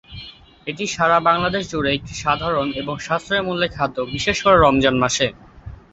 [0.67, 5.27] এটি সারা বাংলাদেশ জুড়ে একটি সাধারণ এবং সাশ্রয়ী মূল্যের খাদ্য, বিশেষ করে রমজান মাসে।